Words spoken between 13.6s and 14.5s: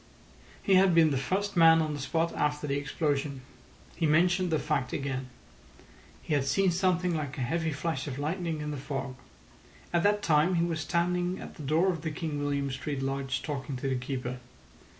to the keeper.